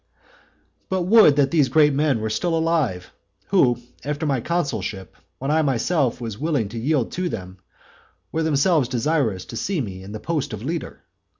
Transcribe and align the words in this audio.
VII. 0.89 0.97
Would 1.03 1.35
that 1.35 1.51
those 1.51 1.69
great 1.69 1.93
men 1.93 2.21
were 2.21 2.29
still 2.31 2.57
alive, 2.57 3.13
who, 3.49 3.77
after 4.03 4.25
my 4.25 4.41
consulship, 4.41 5.15
when 5.37 5.51
I 5.51 5.61
myself 5.61 6.19
was 6.19 6.39
willing 6.39 6.69
to 6.69 6.79
yield 6.79 7.11
to 7.11 7.29
them, 7.29 7.59
were 8.31 8.41
themselves 8.41 8.89
desirous 8.89 9.45
to 9.45 9.55
see 9.55 9.79
me 9.79 10.01
in 10.01 10.11
the 10.11 10.19
post 10.19 10.53
of 10.53 10.63
leader. 10.63 11.03